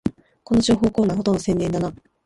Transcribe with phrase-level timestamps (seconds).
[0.43, 1.93] この情報コーナー、ほとんど宣伝だな